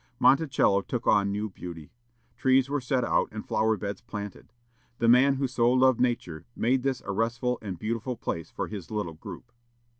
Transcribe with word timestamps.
Monticello 0.17 0.81
took 0.81 1.05
on 1.05 1.31
new 1.31 1.47
beauty. 1.47 1.91
Trees 2.35 2.71
were 2.71 2.81
set 2.81 3.03
out 3.03 3.29
and 3.31 3.47
flower 3.47 3.77
beds 3.77 4.01
planted. 4.01 4.51
The 4.97 5.07
man 5.07 5.35
who 5.35 5.45
so 5.47 5.71
loved 5.71 6.01
nature 6.01 6.47
made 6.55 6.81
this 6.81 7.03
a 7.05 7.11
restful 7.11 7.59
and 7.61 7.77
beautiful 7.77 8.17
place 8.17 8.49
for 8.49 8.65
his 8.67 8.89
little 8.89 9.13
group. 9.13 9.51